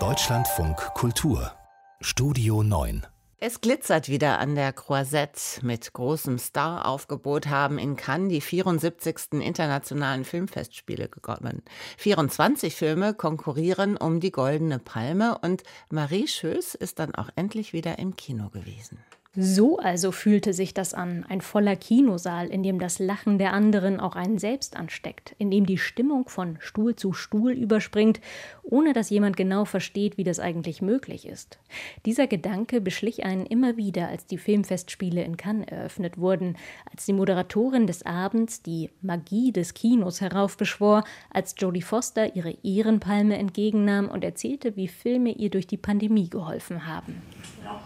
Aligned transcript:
Deutschlandfunk 0.00 0.76
Kultur 0.94 1.52
Studio 2.00 2.64
9 2.64 3.06
es 3.38 3.60
glitzert 3.60 4.08
wieder 4.08 4.40
an 4.40 4.56
der 4.56 4.72
Croisette. 4.72 5.64
Mit 5.64 5.92
großem 5.92 6.38
Star-Aufgebot 6.38 7.46
haben 7.46 7.78
in 7.78 7.94
Cannes 7.94 8.30
die 8.30 8.40
74. 8.40 9.34
internationalen 9.34 10.24
Filmfestspiele 10.24 11.08
gekommen. 11.08 11.62
24 11.98 12.74
Filme 12.74 13.14
konkurrieren 13.14 13.96
um 13.96 14.18
die 14.18 14.32
Goldene 14.32 14.80
Palme 14.80 15.38
und 15.38 15.62
Marie 15.90 16.26
Schöß 16.26 16.74
ist 16.74 16.98
dann 16.98 17.14
auch 17.14 17.28
endlich 17.36 17.74
wieder 17.74 17.98
im 18.00 18.16
Kino 18.16 18.48
gewesen. 18.48 18.98
So 19.36 19.78
also 19.78 20.12
fühlte 20.12 20.52
sich 20.52 20.74
das 20.74 20.94
an, 20.94 21.26
ein 21.28 21.40
voller 21.40 21.74
Kinosaal, 21.74 22.46
in 22.46 22.62
dem 22.62 22.78
das 22.78 23.00
Lachen 23.00 23.38
der 23.38 23.52
anderen 23.52 23.98
auch 23.98 24.14
einen 24.14 24.38
selbst 24.38 24.76
ansteckt, 24.76 25.34
in 25.38 25.50
dem 25.50 25.66
die 25.66 25.78
Stimmung 25.78 26.28
von 26.28 26.56
Stuhl 26.60 26.94
zu 26.94 27.12
Stuhl 27.12 27.50
überspringt, 27.50 28.20
ohne 28.62 28.92
dass 28.92 29.10
jemand 29.10 29.36
genau 29.36 29.64
versteht, 29.64 30.16
wie 30.18 30.22
das 30.22 30.38
eigentlich 30.38 30.82
möglich 30.82 31.26
ist. 31.26 31.58
Dieser 32.06 32.28
Gedanke 32.28 32.80
beschlich 32.80 33.24
einen 33.24 33.44
immer 33.44 33.76
wieder, 33.76 34.06
als 34.06 34.26
die 34.26 34.38
Filmfestspiele 34.38 35.24
in 35.24 35.36
Cannes 35.36 35.66
eröffnet 35.66 36.16
wurden, 36.16 36.56
als 36.92 37.04
die 37.04 37.12
Moderatorin 37.12 37.88
des 37.88 38.06
Abends 38.06 38.62
die 38.62 38.90
Magie 39.02 39.50
des 39.50 39.74
Kinos 39.74 40.20
heraufbeschwor, 40.20 41.02
als 41.30 41.56
Jodie 41.58 41.82
Foster 41.82 42.36
ihre 42.36 42.56
Ehrenpalme 42.62 43.36
entgegennahm 43.36 44.08
und 44.08 44.22
erzählte, 44.22 44.76
wie 44.76 44.86
Filme 44.86 45.32
ihr 45.32 45.50
durch 45.50 45.66
die 45.66 45.76
Pandemie 45.76 46.30
geholfen 46.30 46.86
haben. 46.86 47.20
Alors, 47.64 47.80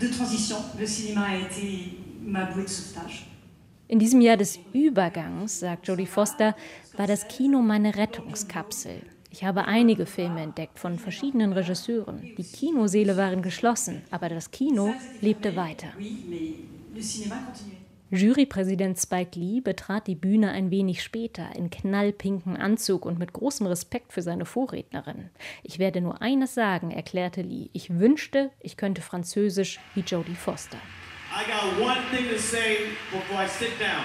de 0.00 0.08
transition, 0.08 0.56
le 0.78 0.86
cinéma 0.86 1.26
a 1.26 1.36
été 1.36 1.98
ma 2.22 2.44
bouée 2.44 2.64
de 2.64 2.68
sauvetage. 2.68 3.26
In 3.88 3.98
diesem 3.98 4.20
Jahr 4.20 4.36
des 4.36 4.58
Übergangs, 4.72 5.48
sagt 5.48 5.86
Jodie 5.88 6.06
Foster, 6.06 6.54
war 6.96 7.06
das 7.06 7.26
Kino 7.28 7.60
meine 7.60 7.96
Rettungskapsel. 7.96 9.02
Ich 9.32 9.44
habe 9.44 9.64
einige 9.66 10.06
Filme 10.06 10.40
entdeckt 10.42 10.78
von 10.78 10.98
verschiedenen 10.98 11.52
Regisseuren. 11.52 12.20
Die 12.36 12.42
Kinoseele 12.42 13.16
waren 13.16 13.42
geschlossen, 13.42 14.02
aber 14.10 14.28
das 14.28 14.50
Kino 14.50 14.94
lebte 15.20 15.54
weiter. 15.56 15.88
Jurypräsident 18.12 18.98
Spike 18.98 19.38
Lee 19.38 19.60
betrat 19.60 20.08
die 20.08 20.16
Bühne 20.16 20.50
ein 20.50 20.72
wenig 20.72 21.00
später 21.00 21.54
in 21.54 21.70
knallpinken 21.70 22.56
Anzug 22.56 23.06
und 23.06 23.20
mit 23.20 23.32
großem 23.32 23.68
Respekt 23.68 24.12
für 24.12 24.20
seine 24.20 24.46
Vorrednerin. 24.46 25.30
Ich 25.62 25.78
werde 25.78 26.00
nur 26.00 26.20
eines 26.20 26.54
sagen, 26.54 26.90
erklärte 26.90 27.42
Lee. 27.42 27.70
Ich 27.72 28.00
wünschte, 28.00 28.50
ich 28.58 28.76
könnte 28.76 29.00
Französisch 29.00 29.78
wie 29.94 30.00
Jodie 30.00 30.34
Foster. 30.34 30.78
I 31.32 31.44
got 31.48 31.80
one 31.80 32.00
thing 32.10 32.28
to 32.28 32.38
say 32.38 32.78
before 33.12 33.44
I 33.44 33.46
sit 33.46 33.78
down. 33.78 34.04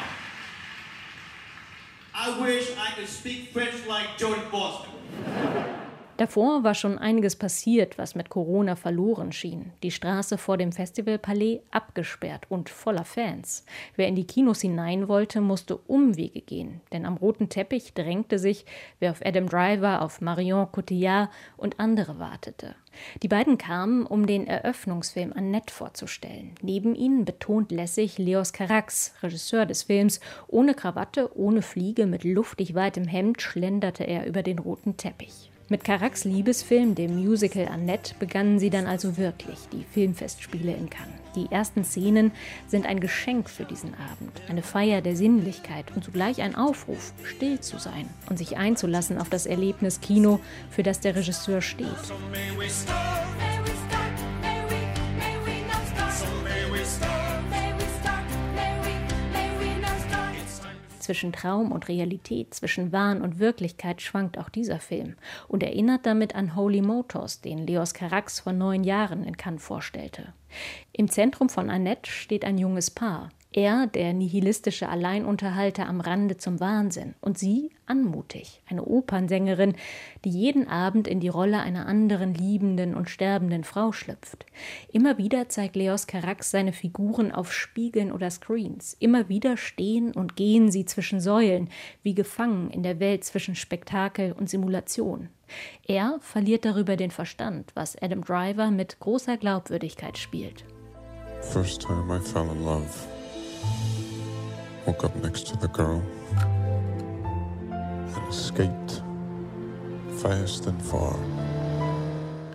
I 2.14 2.40
wish 2.40 2.70
I 2.78 2.94
could 2.96 3.10
speak 3.10 3.52
French 3.52 3.88
like 3.88 4.20
Jodie 4.20 4.48
Foster. 4.52 5.75
Davor 6.18 6.64
war 6.64 6.76
schon 6.76 6.98
einiges 6.98 7.36
passiert, 7.36 7.98
was 7.98 8.16
mit 8.16 8.30
Corona 8.30 8.78
verloren 8.78 9.34
schien. 9.34 9.74
Die 9.84 9.92
Straße 9.92 10.38
vor 10.38 10.56
dem 10.56 10.72
Festivalpalais 10.72 11.60
abgesperrt 11.72 12.46
und 12.48 12.70
voller 12.70 13.04
Fans. 13.04 13.66
Wer 13.98 14.08
in 14.08 14.16
die 14.16 14.26
Kinos 14.26 14.62
hinein 14.62 15.10
wollte, 15.10 15.42
musste 15.42 15.76
Umwege 15.76 16.40
gehen, 16.40 16.80
denn 16.94 17.06
am 17.06 17.18
roten 17.18 17.50
Teppich 17.50 17.94
drängte 17.94 18.40
sich, 18.40 18.66
wer 19.00 19.12
auf 19.12 19.26
Adam 19.26 19.50
Driver, 19.50 20.02
auf 20.02 20.22
Marion 20.22 20.72
Cotillard 20.72 21.30
und 21.58 21.82
andere 21.82 22.18
wartete. 22.18 22.76
Die 23.22 23.28
beiden 23.28 23.58
kamen, 23.58 24.06
um 24.06 24.26
den 24.26 24.48
Eröffnungsfilm 24.48 25.34
Annette 25.34 25.74
vorzustellen. 25.74 26.56
Neben 26.62 26.96
ihnen 26.96 27.26
betont 27.26 27.74
lässig 27.74 28.18
Leos 28.18 28.54
Carax, 28.54 29.14
Regisseur 29.22 29.66
des 29.66 29.84
Films. 29.84 30.22
Ohne 30.48 30.76
Krawatte, 30.76 31.38
ohne 31.38 31.62
Fliege, 31.62 32.06
mit 32.06 32.24
luftig 32.24 32.74
weitem 32.74 33.04
Hemd 33.04 33.42
schlenderte 33.42 34.06
er 34.06 34.26
über 34.28 34.44
den 34.44 34.60
roten 34.60 34.96
Teppich. 34.96 35.52
Mit 35.68 35.84
Carax 35.84 36.26
Liebesfilm, 36.26 36.94
dem 36.94 37.16
Musical 37.16 37.68
Annette, 37.68 38.14
begannen 38.20 38.60
sie 38.60 38.70
dann 38.70 38.86
also 38.86 39.18
wirklich 39.18 39.58
die 39.74 39.84
Filmfestspiele 39.84 40.72
in 40.72 40.92
Cannes. 40.92 41.16
Die 41.36 41.52
ersten 41.52 41.84
Szenen 41.84 42.32
sind 42.68 42.86
ein 42.86 43.00
Geschenk 43.00 43.50
für 43.50 43.66
diesen 43.66 43.96
Abend, 43.96 44.44
eine 44.48 44.62
Feier 44.62 45.02
der 45.02 45.16
Sinnlichkeit 45.16 45.86
und 45.96 46.04
zugleich 46.04 46.44
ein 46.44 46.54
Aufruf, 46.54 47.14
still 47.24 47.60
zu 47.62 47.80
sein 47.80 48.08
und 48.30 48.38
sich 48.38 48.58
einzulassen 48.58 49.18
auf 49.18 49.30
das 49.30 49.48
Erlebnis 49.48 50.02
Kino, 50.02 50.40
für 50.70 50.84
das 50.84 51.00
der 51.00 51.16
Regisseur 51.16 51.64
steht. 51.64 51.88
So 52.04 52.14
Zwischen 61.06 61.34
Traum 61.34 61.72
und 61.72 61.88
Realität, 61.88 62.56
zwischen 62.56 62.92
Wahn 62.92 63.22
und 63.22 63.38
Wirklichkeit 63.38 64.02
schwankt 64.02 64.40
auch 64.40 64.50
dieser 64.50 64.80
Film 64.80 65.18
und 65.48 65.62
erinnert 65.62 66.08
damit 66.08 66.34
an 66.34 66.56
Holy 66.56 66.82
Motors, 66.82 67.42
den 67.42 67.60
Leos 67.68 67.94
Carax 67.94 68.40
vor 68.40 68.54
neun 68.54 68.84
Jahren 68.84 69.24
in 69.24 69.38
Cannes 69.38 69.64
vorstellte. 69.64 70.34
Im 70.94 71.08
Zentrum 71.08 71.50
von 71.50 71.70
Annette 71.70 72.10
steht 72.10 72.44
ein 72.44 72.58
junges 72.58 72.90
Paar. 72.90 73.30
Er, 73.58 73.88
der 73.88 74.12
nihilistische 74.12 74.90
Alleinunterhalter 74.90 75.88
am 75.88 76.02
Rande 76.02 76.36
zum 76.36 76.60
Wahnsinn 76.60 77.16
und 77.22 77.38
sie 77.38 77.72
anmutig, 77.86 78.62
eine 78.70 78.84
Opernsängerin, 78.84 79.76
die 80.26 80.30
jeden 80.30 80.68
Abend 80.68 81.08
in 81.08 81.22
die 81.22 81.30
Rolle 81.30 81.62
einer 81.62 81.86
anderen 81.86 82.34
liebenden 82.34 82.94
und 82.96 83.10
sterbenden 83.10 83.64
Frau 83.64 83.94
schlüpft. 83.94 84.46
Immer 84.92 85.18
wieder 85.18 85.48
zeigt 85.48 85.78
Leos 85.78 86.06
Carax 86.06 86.52
seine 86.52 86.74
Figuren 86.74 87.32
auf 87.32 87.54
Spiegeln 87.54 88.12
oder 88.12 88.30
Screens. 88.30 88.98
Immer 89.00 89.30
wieder 89.30 89.56
stehen 89.56 90.12
und 90.12 90.36
gehen 90.36 90.70
sie 90.70 90.84
zwischen 90.84 91.22
Säulen, 91.22 91.70
wie 92.04 92.14
gefangen 92.14 92.70
in 92.72 92.84
der 92.84 93.00
Welt 93.00 93.24
zwischen 93.24 93.56
Spektakel 93.56 94.34
und 94.34 94.50
Simulation. 94.50 95.30
Er 95.88 96.18
verliert 96.20 96.66
darüber 96.66 96.98
den 96.98 97.12
Verstand, 97.12 97.72
was 97.74 97.96
Adam 98.02 98.22
Driver 98.22 98.70
mit 98.70 99.00
großer 99.00 99.38
Glaubwürdigkeit 99.38 100.18
spielt. 100.18 100.66
First 101.40 101.84
time 101.84 102.14
I 102.14 102.20
fell 102.20 102.50
in 102.52 102.66
love. 102.66 103.15
Woke 104.86 105.04
up 105.04 105.16
next 105.24 105.48
to 105.48 105.58
the 105.60 105.68
girl 105.68 106.02
and 106.40 108.30
escaped 108.30 109.02
fast 110.22 110.68
and 110.68 110.82
far. 110.82 111.18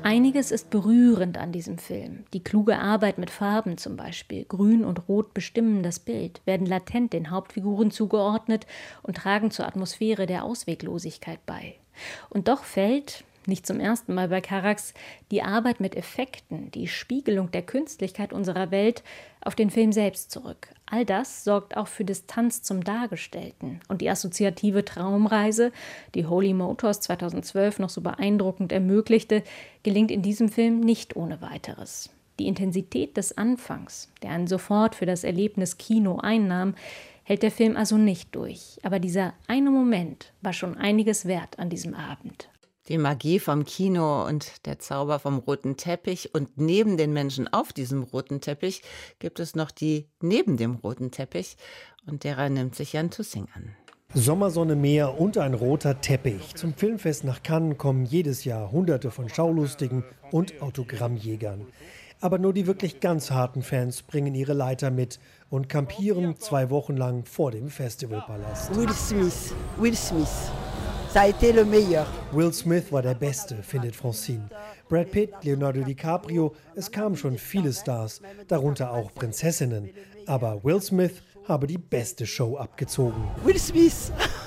Einiges 0.03 0.51
ist 0.51 0.71
berührend 0.71 1.37
an 1.39 1.53
diesem 1.53 1.77
Film. 1.77 2.25
Die 2.33 2.43
kluge 2.43 2.79
Arbeit 2.79 3.19
mit 3.19 3.31
Farben 3.31 3.77
zum 3.79 3.97
Beispiel. 3.97 4.45
Grün 4.45 4.85
und 4.85 5.09
Rot 5.09 5.35
bestimmen 5.35 5.83
das 5.83 5.99
Bild, 5.99 6.41
werden 6.47 6.67
latent 6.67 7.13
den 7.13 7.31
Hauptfiguren 7.31 7.91
zugeordnet 7.91 8.67
und 9.03 9.19
tragen 9.19 9.51
zur 9.51 9.67
Atmosphäre 9.67 10.27
der 10.27 10.45
Ausweglosigkeit 10.45 11.45
bei. 11.45 11.75
Und 12.31 12.49
doch 12.49 12.65
fällt, 12.65 13.25
nicht 13.47 13.67
zum 13.67 13.81
ersten 13.81 14.15
Mal 14.15 14.29
bei 14.29 14.41
Carax, 14.41 14.95
die 15.31 15.43
Arbeit 15.43 15.81
mit 15.81 15.97
Effekten, 15.97 16.71
die 16.71 16.89
Spiegelung 16.89 17.51
der 17.51 17.63
Künstlichkeit 17.63 18.33
unserer 18.33 18.71
Welt 18.71 19.03
auf 19.41 19.55
den 19.55 19.71
Film 19.71 19.93
selbst 19.93 20.31
zurück. 20.31 20.69
All 20.87 21.05
das 21.05 21.45
sorgt 21.45 21.77
auch 21.77 21.89
für 21.89 22.05
Distanz 22.05 22.63
zum 22.63 22.85
Dargestellten. 22.85 23.81
Und 23.89 24.01
die 24.01 24.11
assoziative 24.11 24.85
Traumreise, 24.85 25.73
die 26.15 26.27
Holy 26.27 26.53
Motors 26.53 27.01
2012 27.01 27.79
noch 27.79 27.91
so 27.91 28.01
beeindruckend 28.01 28.73
ermöglichte, 28.73 29.43
gelingt 29.83 30.11
in 30.11 30.23
diesem 30.23 30.49
Film 30.49 30.81
nicht 30.81 31.17
ohne 31.17 31.41
weiteres. 31.41 32.11
Die 32.39 32.47
Intensität 32.47 33.17
des 33.17 33.37
Anfangs, 33.37 34.11
der 34.23 34.31
einen 34.31 34.47
sofort 34.47 34.95
für 34.95 35.07
das 35.07 35.25
Erlebnis 35.25 35.79
Kino 35.79 36.19
einnahm, 36.19 36.75
hält 37.23 37.43
der 37.43 37.51
Film 37.51 37.77
also 37.77 37.97
nicht 37.97 38.35
durch. 38.35 38.79
Aber 38.83 38.99
dieser 38.99 39.35
eine 39.47 39.71
Moment 39.71 40.33
war 40.43 40.53
schon 40.53 40.77
einiges 40.77 41.27
wert 41.27 41.59
an 41.59 41.71
diesem 41.71 41.95
Abend. 41.95 42.49
Die 42.89 42.99
Magie 42.99 43.39
vom 43.39 43.65
Kino 43.65 44.27
und 44.27 44.67
der 44.67 44.79
Zauber 44.79 45.19
vom 45.19 45.39
roten 45.39 45.77
Teppich. 45.77 46.35
Und 46.35 46.59
neben 46.59 46.97
den 46.97 47.13
Menschen 47.13 47.47
auf 47.53 47.73
diesem 47.73 48.03
roten 48.03 48.41
Teppich 48.41 48.83
gibt 49.19 49.39
es 49.39 49.55
noch 49.55 49.71
die 49.71 50.09
neben 50.21 50.57
dem 50.57 50.77
roten 50.77 51.11
Teppich. 51.11 51.57
Und 52.07 52.25
derer 52.25 52.49
nimmt 52.49 52.75
sich 52.75 52.95
Jan 52.95 53.11
Tussing 53.11 53.47
an. 53.55 53.77
Sommersonne, 54.13 54.75
Meer 54.75 55.21
und 55.21 55.39
ein 55.39 55.55
roter 55.55 56.01
Teppich. 56.01 56.57
Zum 56.57 56.75
Filmfest 56.75 57.23
nach 57.23 57.45
Cannes 57.45 57.79
kommen 57.79 58.05
jedes 58.05 58.45
Jahr 58.45 58.73
Hunderte 58.73 59.13
von 59.13 59.29
Schaulustigen 59.29 60.03
und 60.33 60.61
Autogrammjägern. 60.61 61.67
Aber 62.21 62.39
nur 62.39 62.53
die 62.53 62.67
wirklich 62.67 63.01
ganz 63.01 63.31
harten 63.31 63.63
Fans 63.63 64.03
bringen 64.03 64.35
ihre 64.35 64.53
Leiter 64.53 64.91
mit 64.91 65.21
und 65.49 65.69
kampieren 65.69 66.37
zwei 66.37 66.71
Wochen 66.71 66.97
lang 66.97 67.25
vor 67.25 67.51
dem 67.51 67.69
Festivalpalast. 67.69 68.75
Will 68.77 68.91
Smith, 68.91 69.55
Will 69.79 69.97
Smith. 69.97 70.51
Ça 71.13 71.23
a 71.23 71.29
été 71.29 71.53
le 71.53 71.65
meilleur. 71.65 72.07
Will 72.33 72.53
Smith 72.53 72.93
war 72.93 73.03
der 73.03 73.15
Beste, 73.15 73.57
findet 73.63 73.97
Francine. 73.97 74.49
Brad 74.89 75.11
Pitt, 75.11 75.31
Leonardo 75.43 75.83
DiCaprio, 75.83 76.55
es 76.77 76.89
kamen 76.89 77.17
schon 77.17 77.37
viele 77.37 77.73
Stars, 77.73 78.21
darunter 78.47 78.93
auch 78.93 79.13
Prinzessinnen. 79.13 79.91
Aber 80.27 80.63
Will 80.63 80.81
Smith 80.81 81.23
habe 81.49 81.67
die 81.67 81.79
beste 81.79 82.27
Show 82.27 82.57
abgezogen. 82.57 83.25
Will 83.45 83.59
Smith! 83.59 84.13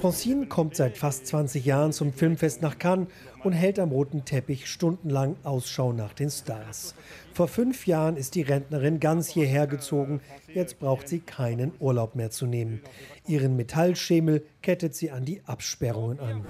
Francine 0.00 0.46
kommt 0.46 0.76
seit 0.76 0.96
fast 0.96 1.26
20 1.26 1.62
Jahren 1.62 1.92
zum 1.92 2.14
Filmfest 2.14 2.62
nach 2.62 2.78
Cannes 2.78 3.08
und 3.44 3.52
hält 3.52 3.78
am 3.78 3.90
roten 3.90 4.24
Teppich 4.24 4.66
stundenlang 4.66 5.36
Ausschau 5.44 5.92
nach 5.92 6.14
den 6.14 6.30
Stars. 6.30 6.94
Vor 7.34 7.48
fünf 7.48 7.86
Jahren 7.86 8.16
ist 8.16 8.34
die 8.34 8.40
Rentnerin 8.40 8.98
ganz 8.98 9.28
hierher 9.28 9.66
gezogen. 9.66 10.22
Jetzt 10.54 10.78
braucht 10.78 11.06
sie 11.06 11.20
keinen 11.20 11.72
Urlaub 11.80 12.14
mehr 12.14 12.30
zu 12.30 12.46
nehmen. 12.46 12.80
Ihren 13.26 13.56
Metallschemel 13.56 14.42
kettet 14.62 14.94
sie 14.94 15.10
an 15.10 15.26
die 15.26 15.42
Absperrungen 15.44 16.18
an. 16.18 16.46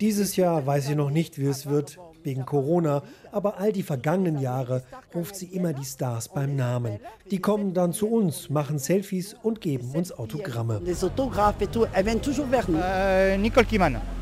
Dieses 0.00 0.34
Jahr 0.34 0.66
weiß 0.66 0.86
sie 0.86 0.96
noch 0.96 1.10
nicht, 1.10 1.38
wie 1.38 1.46
es 1.46 1.66
wird 1.66 2.00
wegen 2.24 2.46
Corona, 2.46 3.02
aber 3.32 3.58
all 3.58 3.72
die 3.72 3.82
vergangenen 3.82 4.38
Jahre 4.40 4.82
ruft 5.14 5.36
sie 5.36 5.46
immer 5.46 5.72
die 5.72 5.84
Stars 5.84 6.28
beim 6.28 6.56
Namen. 6.56 6.98
Die 7.30 7.38
kommen 7.38 7.74
dann 7.74 7.92
zu 7.92 8.08
uns, 8.08 8.50
machen 8.50 8.78
Selfies 8.78 9.34
und 9.42 9.60
geben 9.60 9.90
uns 9.94 10.12
Autogramme. 10.12 10.80
Äh, 12.82 13.38
Nicole. 13.38 13.66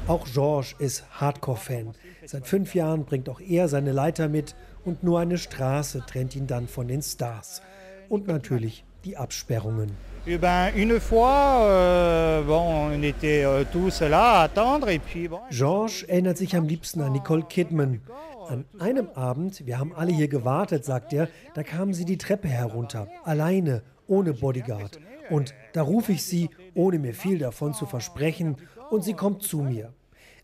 Auch 0.06 0.26
Georges 0.26 0.74
ist 0.78 1.04
Hardcore-Fan. 1.20 1.94
Seit 2.26 2.46
fünf 2.46 2.74
Jahren 2.74 3.04
bringt 3.04 3.28
auch 3.28 3.40
er 3.40 3.68
seine 3.68 3.92
Leiter 3.92 4.28
mit 4.28 4.54
und 4.84 5.02
nur 5.02 5.20
eine 5.20 5.38
Straße 5.38 6.04
trennt 6.06 6.36
ihn 6.36 6.46
dann 6.46 6.68
von 6.68 6.88
den 6.88 7.02
Stars. 7.02 7.62
Und 8.08 8.26
natürlich 8.26 8.84
die 9.04 9.16
Absperrungen. 9.16 9.90
Eh 10.24 10.38
ben, 10.38 10.70
une 10.76 11.00
fois, 11.00 11.64
euh, 11.64 12.42
bon, 12.42 12.92
on 12.92 13.02
était 13.02 13.44
euh, 13.44 13.64
tous 13.64 14.02
là 14.02 14.34
à 14.34 14.42
attendre 14.44 14.88
et 14.88 15.00
puis 15.00 15.26
bon. 15.26 15.40
Georges 15.50 16.04
erinnert 16.08 16.36
sich 16.36 16.54
am 16.54 16.64
liebsten 16.64 17.00
an 17.02 17.10
Nicole 17.10 17.42
Kidman. 17.42 18.00
An 18.48 18.64
einem 18.78 19.08
Abend, 19.16 19.66
wir 19.66 19.80
haben 19.80 19.92
alle 19.96 20.12
hier 20.12 20.28
gewartet, 20.28 20.84
sagt 20.84 21.12
er, 21.12 21.28
da 21.54 21.64
kamen 21.64 21.92
sie 21.92 22.04
die 22.04 22.18
Treppe 22.18 22.46
herunter, 22.46 23.08
alleine, 23.24 23.82
ohne 24.06 24.32
Bodyguard. 24.32 25.00
Und 25.28 25.54
da 25.72 25.82
rufe 25.82 26.12
ich 26.12 26.22
sie, 26.22 26.50
ohne 26.74 27.00
mir 27.00 27.14
viel 27.14 27.38
davon 27.38 27.74
zu 27.74 27.86
versprechen, 27.86 28.56
und 28.90 29.02
sie 29.02 29.14
kommt 29.14 29.42
zu 29.42 29.58
mir. 29.62 29.92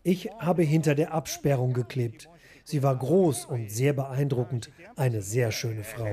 Ich 0.03 0.29
habe 0.39 0.63
hinter 0.63 0.93
der 0.93 1.13
Absperrung 1.13 1.71
geklebt. 1.71 2.27
Sie 2.69 2.83
war 2.83 2.95
groß 2.95 3.45
und 3.45 3.71
sehr 3.71 3.93
beeindruckend, 3.93 4.69
eine 4.95 5.23
sehr 5.23 5.51
schöne 5.51 5.83
Frau. 5.83 6.05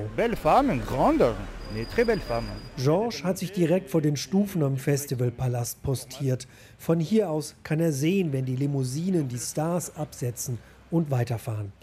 Georges 2.77 3.23
hat 3.23 3.37
sich 3.37 3.51
direkt 3.51 3.91
vor 3.91 4.01
den 4.01 4.17
Stufen 4.17 4.63
am 4.63 4.75
Festivalpalast 4.75 5.83
postiert. 5.83 6.47
Von 6.79 6.99
hier 6.99 7.29
aus 7.29 7.53
kann 7.61 7.79
er 7.79 7.91
sehen, 7.91 8.33
wenn 8.33 8.45
die 8.45 8.55
Limousinen 8.55 9.27
die 9.27 9.37
Stars 9.37 9.95
absetzen 9.95 10.57
und 10.89 11.11
weiterfahren. 11.11 11.73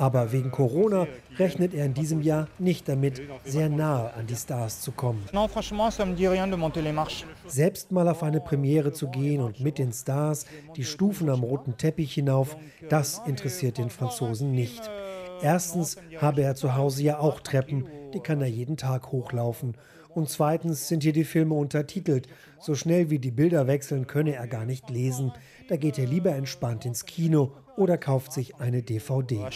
Aber 0.00 0.32
wegen 0.32 0.50
Corona 0.50 1.06
rechnet 1.38 1.74
er 1.74 1.84
in 1.84 1.92
diesem 1.92 2.22
Jahr 2.22 2.48
nicht 2.58 2.88
damit, 2.88 3.20
sehr 3.44 3.68
nahe 3.68 4.14
an 4.14 4.26
die 4.26 4.34
Stars 4.34 4.80
zu 4.80 4.92
kommen. 4.92 5.22
Selbst 7.46 7.92
mal 7.92 8.08
auf 8.08 8.22
eine 8.22 8.40
Premiere 8.40 8.94
zu 8.94 9.08
gehen 9.08 9.42
und 9.42 9.60
mit 9.60 9.76
den 9.76 9.92
Stars 9.92 10.46
die 10.76 10.84
Stufen 10.84 11.28
am 11.28 11.42
roten 11.42 11.76
Teppich 11.76 12.14
hinauf, 12.14 12.56
das 12.88 13.20
interessiert 13.26 13.76
den 13.76 13.90
Franzosen 13.90 14.52
nicht. 14.52 14.90
Erstens 15.42 15.98
habe 16.18 16.44
er 16.44 16.54
zu 16.54 16.76
Hause 16.76 17.02
ja 17.02 17.18
auch 17.18 17.40
Treppen, 17.40 17.86
die 18.14 18.20
kann 18.20 18.40
er 18.40 18.48
jeden 18.48 18.78
Tag 18.78 19.12
hochlaufen. 19.12 19.74
Und 20.14 20.28
zweitens 20.28 20.88
sind 20.88 21.02
hier 21.02 21.12
die 21.12 21.24
Filme 21.24 21.54
untertitelt. 21.54 22.26
So 22.58 22.74
schnell 22.74 23.10
wie 23.10 23.18
die 23.18 23.30
Bilder 23.30 23.66
wechseln, 23.66 24.06
könne 24.06 24.34
er 24.34 24.46
gar 24.46 24.64
nicht 24.64 24.90
lesen. 24.90 25.32
Da 25.68 25.76
geht 25.76 25.98
er 25.98 26.06
lieber 26.06 26.32
entspannt 26.34 26.84
ins 26.84 27.06
Kino 27.06 27.52
oder 27.76 27.96
kauft 27.96 28.32
sich 28.32 28.56
eine 28.56 28.82
DVD. 28.82 29.46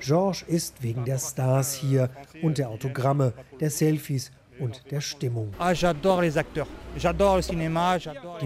Georges 0.00 0.42
ist 0.42 0.82
wegen 0.82 1.04
der 1.04 1.18
Stars 1.18 1.74
hier 1.74 2.10
und 2.42 2.58
der 2.58 2.68
Autogramme, 2.68 3.32
der 3.58 3.70
Selfies 3.70 4.30
und 4.58 4.90
der 4.90 5.00
Stimmung. 5.00 5.52
Ah, 5.58 5.72
Die 5.72 5.82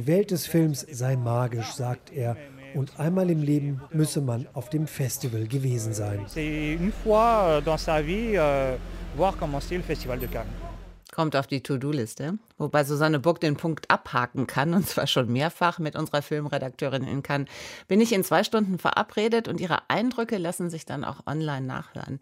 Welt 0.07 0.31
des 0.31 0.47
Films 0.47 0.87
sei 0.91 1.17
magisch, 1.17 1.73
sagt 1.73 2.13
er. 2.13 2.37
Und 2.75 2.99
einmal 3.01 3.31
im 3.31 3.43
Leben 3.43 3.81
müsse 3.93 4.21
man 4.21 4.47
auf 4.53 4.69
dem 4.69 4.87
Festival 4.87 5.47
gewesen 5.47 5.95
sein. 5.95 6.27
Une 6.37 6.93
fois 6.93 7.63
dans 7.65 7.83
sa 7.83 8.03
vie, 8.03 8.37
euh, 8.37 8.77
voir 9.17 9.35
comment 9.39 9.61
c'est 9.63 9.77
le 9.79 9.83
Festival 9.83 10.19
de 10.19 10.27
Cannes. 10.27 10.66
Kommt 11.17 11.35
auf 11.35 11.47
die 11.47 11.63
To-Do-Liste. 11.63 12.39
Wobei 12.59 12.85
Susanne 12.85 13.19
Buck 13.19 13.41
den 13.41 13.57
Punkt 13.57 13.91
abhaken 13.91 14.47
kann, 14.47 14.75
und 14.75 14.87
zwar 14.87 15.07
schon 15.07 15.33
mehrfach 15.33 15.79
mit 15.79 15.97
unserer 15.97 16.21
Filmredakteurin 16.21 17.05
in 17.05 17.23
Cannes. 17.23 17.49
Bin 17.89 18.03
ich 18.03 18.13
in 18.13 18.23
zwei 18.23 18.45
Stunden 18.45 18.79
verabredet 18.79 19.49
und 19.49 19.59
ihre 19.59 19.89
Eindrücke 19.89 20.37
lassen 20.37 20.69
sich 20.69 20.85
dann 20.85 21.05
auch 21.05 21.27
online 21.27 21.67
nachhören. 21.67 22.21